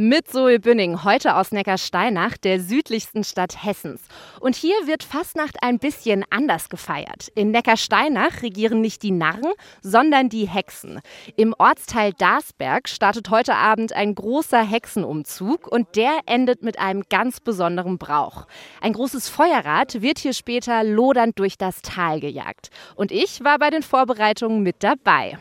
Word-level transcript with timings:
mit 0.00 0.28
Zoe 0.28 0.60
Bünning, 0.60 1.02
heute 1.02 1.34
aus 1.34 1.50
Neckarsteinach, 1.50 2.36
der 2.36 2.60
südlichsten 2.60 3.24
Stadt 3.24 3.64
Hessens. 3.64 4.00
Und 4.38 4.54
hier 4.54 4.76
wird 4.86 5.02
Fastnacht 5.02 5.56
ein 5.60 5.80
bisschen 5.80 6.24
anders 6.30 6.68
gefeiert. 6.68 7.32
In 7.34 7.50
Neckarsteinach 7.50 8.42
regieren 8.42 8.80
nicht 8.80 9.02
die 9.02 9.10
Narren, 9.10 9.50
sondern 9.82 10.28
die 10.28 10.46
Hexen. 10.46 11.00
Im 11.34 11.52
Ortsteil 11.58 12.12
Darsberg 12.12 12.88
startet 12.88 13.30
heute 13.30 13.56
Abend 13.56 13.92
ein 13.92 14.14
großer 14.14 14.62
Hexenumzug 14.62 15.66
und 15.66 15.96
der 15.96 16.20
endet 16.26 16.62
mit 16.62 16.78
einem 16.78 17.02
ganz 17.10 17.40
besonderen 17.40 17.98
Brauch. 17.98 18.46
Ein 18.80 18.92
großes 18.92 19.28
Feuerrad 19.28 20.00
wird 20.00 20.20
hier 20.20 20.32
später 20.32 20.84
lodernd 20.84 21.40
durch 21.40 21.58
das 21.58 21.82
Tal 21.82 22.20
gejagt. 22.20 22.70
Und 22.94 23.10
ich 23.10 23.42
war 23.42 23.58
bei 23.58 23.70
den 23.70 23.82
Vorbereitungen 23.82 24.62
mit 24.62 24.76
dabei. 24.84 25.38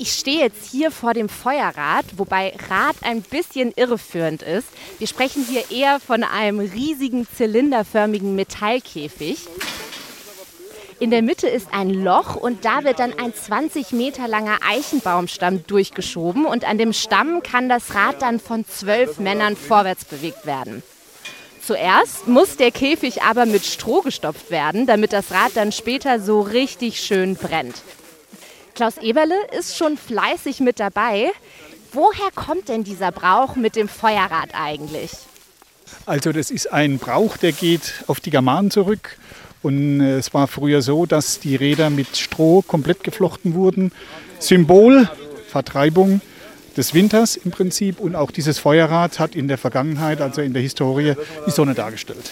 Ich 0.00 0.12
stehe 0.12 0.38
jetzt 0.38 0.70
hier 0.70 0.92
vor 0.92 1.12
dem 1.12 1.28
Feuerrad, 1.28 2.04
wobei 2.16 2.54
Rad 2.68 2.94
ein 3.02 3.20
bisschen 3.20 3.72
irreführend 3.74 4.42
ist. 4.42 4.68
Wir 4.98 5.08
sprechen 5.08 5.44
hier 5.44 5.72
eher 5.72 5.98
von 5.98 6.22
einem 6.22 6.60
riesigen 6.60 7.26
zylinderförmigen 7.36 8.36
Metallkäfig. 8.36 9.48
In 11.00 11.10
der 11.10 11.22
Mitte 11.22 11.48
ist 11.48 11.66
ein 11.72 11.90
Loch 11.90 12.36
und 12.36 12.64
da 12.64 12.84
wird 12.84 13.00
dann 13.00 13.12
ein 13.18 13.34
20 13.34 13.90
Meter 13.90 14.28
langer 14.28 14.58
Eichenbaumstamm 14.68 15.66
durchgeschoben 15.66 16.46
und 16.46 16.64
an 16.64 16.78
dem 16.78 16.92
Stamm 16.92 17.42
kann 17.42 17.68
das 17.68 17.96
Rad 17.96 18.22
dann 18.22 18.38
von 18.38 18.64
zwölf 18.66 19.18
Männern 19.18 19.56
vorwärts 19.56 20.04
bewegt 20.04 20.46
werden. 20.46 20.84
Zuerst 21.60 22.28
muss 22.28 22.56
der 22.56 22.70
Käfig 22.70 23.22
aber 23.22 23.46
mit 23.46 23.64
Stroh 23.64 24.02
gestopft 24.02 24.52
werden, 24.52 24.86
damit 24.86 25.12
das 25.12 25.32
Rad 25.32 25.52
dann 25.54 25.72
später 25.72 26.20
so 26.20 26.40
richtig 26.40 27.00
schön 27.00 27.34
brennt. 27.34 27.82
Klaus 28.78 28.96
Eberle 28.98 29.34
ist 29.58 29.76
schon 29.76 29.96
fleißig 29.96 30.60
mit 30.60 30.78
dabei. 30.78 31.32
Woher 31.92 32.30
kommt 32.32 32.68
denn 32.68 32.84
dieser 32.84 33.10
Brauch 33.10 33.56
mit 33.56 33.74
dem 33.74 33.88
Feuerrad 33.88 34.50
eigentlich? 34.52 35.10
Also 36.06 36.30
das 36.30 36.52
ist 36.52 36.72
ein 36.72 36.98
Brauch, 36.98 37.36
der 37.38 37.50
geht 37.50 38.04
auf 38.06 38.20
die 38.20 38.30
Germanen 38.30 38.70
zurück. 38.70 39.18
Und 39.64 40.00
äh, 40.00 40.18
es 40.18 40.32
war 40.32 40.46
früher 40.46 40.80
so, 40.80 41.06
dass 41.06 41.40
die 41.40 41.56
Räder 41.56 41.90
mit 41.90 42.16
Stroh 42.16 42.62
komplett 42.62 43.02
geflochten 43.02 43.54
wurden. 43.54 43.90
Symbol 44.38 45.10
Vertreibung 45.48 46.20
des 46.76 46.94
Winters 46.94 47.34
im 47.34 47.50
Prinzip. 47.50 47.98
Und 47.98 48.14
auch 48.14 48.30
dieses 48.30 48.60
Feuerrad 48.60 49.18
hat 49.18 49.34
in 49.34 49.48
der 49.48 49.58
Vergangenheit, 49.58 50.20
also 50.20 50.40
in 50.40 50.52
der 50.52 50.62
Historie, 50.62 51.14
die 51.48 51.50
Sonne 51.50 51.74
dargestellt. 51.74 52.30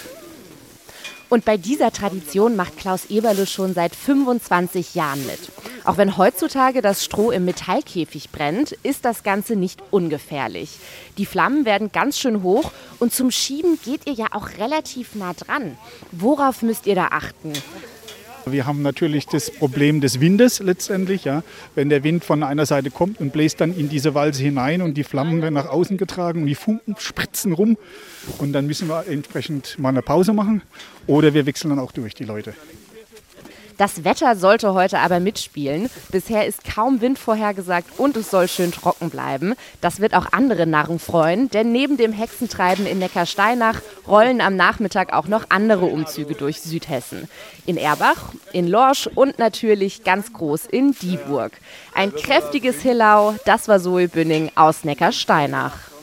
Und 1.29 1.45
bei 1.45 1.57
dieser 1.57 1.91
Tradition 1.91 2.55
macht 2.55 2.77
Klaus 2.77 3.07
Eberle 3.07 3.49
schon 3.49 3.75
seit 3.75 3.97
25 3.97 4.95
Jahren 4.95 5.27
mit. 5.27 5.41
Auch 5.87 5.99
wenn 5.99 6.17
heutzutage 6.17 6.83
das 6.83 7.05
Stroh 7.05 7.31
im 7.31 7.45
Metallkäfig 7.45 8.31
brennt, 8.31 8.73
ist 8.83 9.05
das 9.05 9.23
Ganze 9.23 9.55
nicht 9.55 9.81
ungefährlich. 9.93 10.79
Die 11.17 11.27
Flammen 11.27 11.65
werden 11.65 11.93
ganz 11.93 12.19
schön 12.19 12.43
hoch 12.43 12.73
und 12.99 13.15
zum 13.15 13.31
Schieben 13.31 13.79
geht 13.85 14.05
ihr 14.05 14.13
ja 14.13 14.27
auch 14.33 14.49
relativ 14.59 15.15
nah 15.15 15.33
dran. 15.33 15.79
Worauf 16.11 16.63
müsst 16.63 16.89
ihr 16.89 16.97
da 16.97 17.07
achten? 17.13 17.53
Wir 18.47 18.67
haben 18.67 18.83
natürlich 18.83 19.27
das 19.27 19.49
Problem 19.49 20.01
des 20.01 20.19
Windes 20.19 20.59
letztendlich. 20.59 21.23
Ja. 21.25 21.45
Wenn 21.77 21.89
der 21.89 22.03
Wind 22.03 22.25
von 22.25 22.43
einer 22.43 22.67
Seite 22.67 22.91
kommt 22.91 23.21
und 23.21 23.33
bläst 23.33 23.61
dann 23.61 23.73
in 23.73 23.89
diese 23.89 24.13
Walze 24.15 24.43
hinein 24.43 24.83
und 24.83 24.95
die 24.95 25.05
Flammen 25.05 25.41
werden 25.41 25.55
nach 25.55 25.69
außen 25.69 25.99
getragen 25.99 26.43
und 26.43 26.47
die 26.49 26.57
Funken 26.57 26.97
spritzen 26.99 27.53
rum. 27.53 27.77
Und 28.39 28.53
dann 28.53 28.67
müssen 28.67 28.89
wir 28.89 29.07
entsprechend 29.07 29.79
mal 29.79 29.91
eine 29.91 30.03
Pause 30.03 30.33
machen 30.33 30.63
oder 31.07 31.33
wir 31.33 31.47
wechseln 31.47 31.71
dann 31.71 31.79
auch 31.79 31.93
durch 31.93 32.15
die 32.15 32.25
Leute. 32.25 32.55
Das 33.79 34.05
Wetter 34.05 34.37
sollte 34.37 34.73
heute 34.73 35.01
aber 35.01 35.21
mitspielen. 35.21 35.91
Bisher 36.11 36.47
ist 36.47 36.65
kaum 36.65 37.03
Wind 37.03 37.19
vorhergesagt 37.19 37.99
und 37.99 38.17
es 38.17 38.31
soll 38.31 38.49
schön 38.49 38.73
trocken 38.73 39.11
bleiben. 39.11 39.55
Das 39.83 40.01
wird 40.01 40.15
auch 40.15 40.33
andere 40.33 40.67
Narren 40.67 40.99
freuen, 40.99 41.51
denn 41.51 41.73
neben 41.73 41.99
dem 41.99 42.13
Hexentreiben 42.13 42.87
in 42.87 42.99
Neckarsteinach 42.99 43.81
rollen 44.09 44.41
am 44.41 44.57
Nachmittag 44.57 45.13
auch 45.13 45.29
noch 45.29 45.47
andere 45.51 45.85
Umzüge 45.85 46.35
durch 46.35 46.63
Südhessen. 46.63 47.29
In 47.67 47.77
Erbach, 47.77 48.33
in 48.53 48.67
Lorsch 48.67 49.09
und 49.15 49.39
natürlich 49.39 50.05
ganz 50.05 50.33
groß 50.33 50.65
in 50.67 50.93
Dieburg. 50.93 51.53
Ein 51.95 52.15
kräftiges 52.15 52.81
Hillau, 52.81 53.35
das 53.45 53.69
war 53.69 53.79
Zoe 53.79 54.09
Bünning 54.09 54.51
aus 54.55 54.85
Neckarsteinach. 54.85 55.96